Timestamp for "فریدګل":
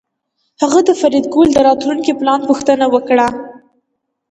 0.99-1.47